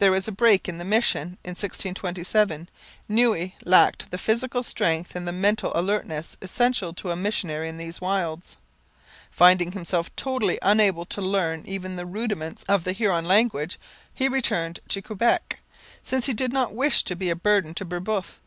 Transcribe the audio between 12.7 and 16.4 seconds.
the Huron language, he returned to Quebec, since he